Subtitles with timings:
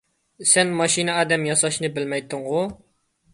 [0.51, 2.65] سەن ماشىنا ئادەم ياساشنى بىلمەيتتىڭغۇ؟